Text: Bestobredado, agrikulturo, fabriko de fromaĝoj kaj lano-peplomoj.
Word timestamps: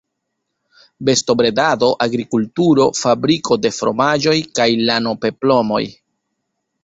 Bestobredado, 1.09 1.89
agrikulturo, 2.05 2.87
fabriko 3.01 3.59
de 3.67 3.71
fromaĝoj 3.77 4.35
kaj 4.61 4.69
lano-peplomoj. 4.91 5.83